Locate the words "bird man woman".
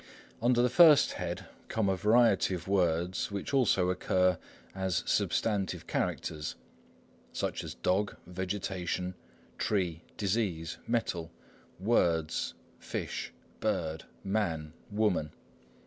13.59-15.33